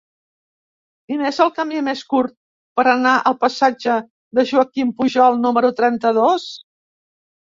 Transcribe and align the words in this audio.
Quin 1.09 1.19
és 1.27 1.39
el 1.43 1.51
camí 1.57 1.81
més 1.87 1.99
curt 2.13 2.31
per 2.79 2.85
anar 2.93 3.11
al 3.31 3.37
passatge 3.45 3.97
de 4.39 4.45
Joaquim 4.53 4.93
Pujol 5.01 5.37
número 5.43 5.71
trenta-dos? 5.81 6.47